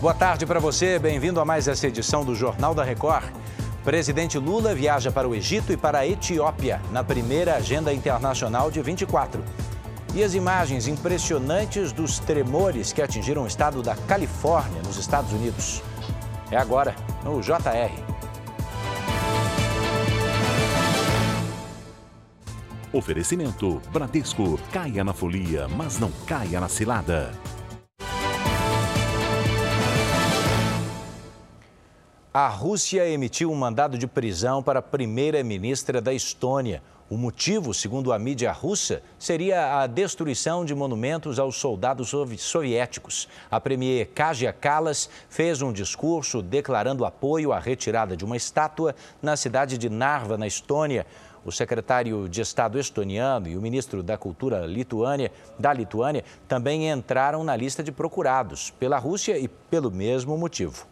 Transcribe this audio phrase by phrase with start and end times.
[0.00, 3.32] Boa tarde para você, bem-vindo a mais essa edição do Jornal da Record.
[3.82, 8.80] Presidente Lula viaja para o Egito e para a Etiópia na primeira agenda internacional de
[8.80, 9.42] 24.
[10.14, 15.82] E as imagens impressionantes dos tremores que atingiram o estado da Califórnia, nos Estados Unidos.
[16.48, 16.94] É agora,
[17.24, 17.90] no JR.
[22.92, 24.60] Oferecimento Bradesco.
[24.72, 27.32] Caia na folia, mas não caia na cilada.
[32.32, 36.82] A Rússia emitiu um mandado de prisão para a primeira-ministra da Estônia.
[37.08, 43.30] O motivo, segundo a mídia russa, seria a destruição de monumentos aos soldados soviéticos.
[43.50, 49.34] A premier Kaja Kallas fez um discurso declarando apoio à retirada de uma estátua na
[49.34, 51.06] cidade de Narva, na Estônia.
[51.46, 57.42] O secretário de Estado estoniano e o ministro da Cultura Lituânia, da Lituânia também entraram
[57.42, 60.86] na lista de procurados pela Rússia e pelo mesmo motivo.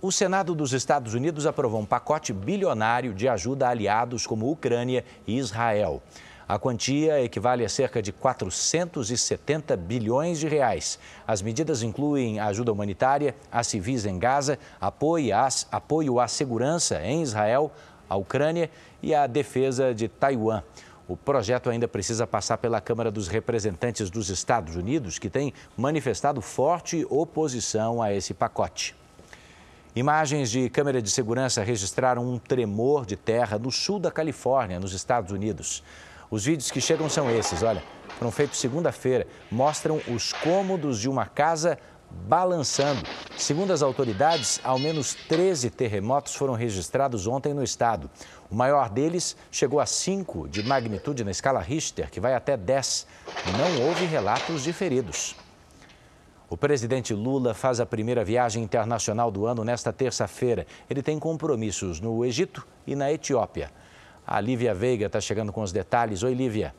[0.00, 5.04] O Senado dos Estados Unidos aprovou um pacote bilionário de ajuda a aliados como Ucrânia
[5.26, 6.00] e Israel.
[6.46, 11.00] A quantia equivale a cerca de 470 bilhões de reais.
[11.26, 15.34] As medidas incluem ajuda humanitária a civis em Gaza, apoio,
[15.72, 17.72] apoio à segurança em Israel,
[18.08, 18.70] à Ucrânia
[19.02, 20.62] e à defesa de Taiwan.
[21.08, 26.40] O projeto ainda precisa passar pela Câmara dos Representantes dos Estados Unidos, que tem manifestado
[26.40, 28.94] forte oposição a esse pacote.
[29.98, 34.92] Imagens de câmera de segurança registraram um tremor de terra no sul da Califórnia, nos
[34.92, 35.82] Estados Unidos.
[36.30, 37.82] Os vídeos que chegam são esses, olha,
[38.16, 41.76] foram feitos segunda-feira, mostram os cômodos de uma casa
[42.28, 43.02] balançando.
[43.36, 48.08] Segundo as autoridades, ao menos 13 terremotos foram registrados ontem no estado.
[48.48, 53.04] O maior deles chegou a 5 de magnitude na escala Richter, que vai até 10.
[53.58, 55.34] Não houve relatos de feridos.
[56.50, 60.66] O presidente Lula faz a primeira viagem internacional do ano nesta terça-feira.
[60.88, 63.70] Ele tem compromissos no Egito e na Etiópia.
[64.26, 66.22] A Lívia Veiga está chegando com os detalhes.
[66.22, 66.74] Oi, Lívia.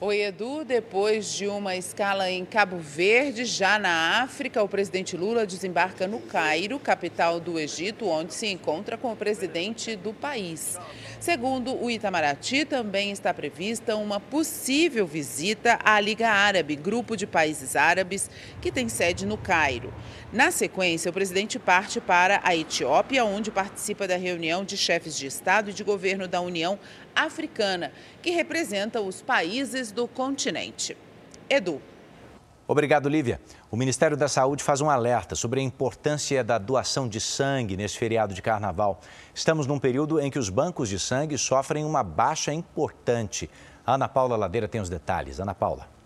[0.00, 0.64] Oi, Edu.
[0.64, 6.20] Depois de uma escala em Cabo Verde, já na África, o presidente Lula desembarca no
[6.20, 10.78] Cairo, capital do Egito, onde se encontra com o presidente do país.
[11.20, 17.74] Segundo o Itamaraty, também está prevista uma possível visita à Liga Árabe, grupo de países
[17.74, 18.30] árabes
[18.60, 19.92] que tem sede no Cairo.
[20.32, 25.26] Na sequência, o presidente parte para a Etiópia, onde participa da reunião de chefes de
[25.26, 26.78] Estado e de governo da União
[27.16, 27.92] Africana,
[28.22, 30.96] que representa os países do continente.
[31.50, 31.82] Edu.
[32.70, 33.40] Obrigado, Lívia.
[33.70, 37.96] O Ministério da Saúde faz um alerta sobre a importância da doação de sangue nesse
[37.96, 39.00] feriado de carnaval.
[39.34, 43.48] Estamos num período em que os bancos de sangue sofrem uma baixa importante.
[43.86, 45.40] Ana Paula Ladeira tem os detalhes.
[45.40, 45.97] Ana Paula.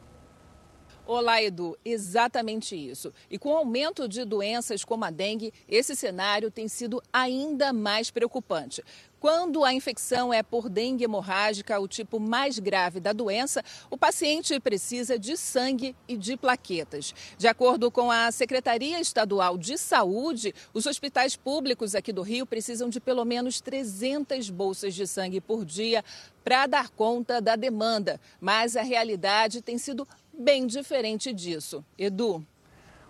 [1.04, 1.76] Olá, Edu.
[1.84, 3.12] Exatamente isso.
[3.28, 8.08] E com o aumento de doenças como a dengue, esse cenário tem sido ainda mais
[8.08, 8.84] preocupante.
[9.18, 14.58] Quando a infecção é por dengue hemorrágica, o tipo mais grave da doença, o paciente
[14.58, 17.14] precisa de sangue e de plaquetas.
[17.38, 22.88] De acordo com a Secretaria Estadual de Saúde, os hospitais públicos aqui do Rio precisam
[22.88, 26.04] de pelo menos 300 bolsas de sangue por dia
[26.42, 28.20] para dar conta da demanda.
[28.40, 31.84] Mas a realidade tem sido bem diferente disso.
[31.98, 32.44] Edu.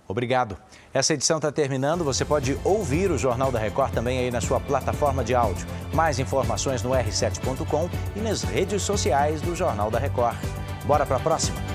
[0.06, 0.58] Obrigado.
[0.92, 2.04] Essa edição está terminando.
[2.04, 5.66] Você pode ouvir o Jornal da Record também aí na sua plataforma de áudio.
[5.94, 10.36] Mais informações no r7.com e nas redes sociais do Jornal da Record.
[10.84, 11.71] Bora para a próxima?